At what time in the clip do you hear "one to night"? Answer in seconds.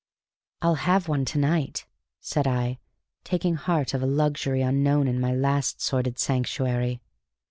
1.07-1.85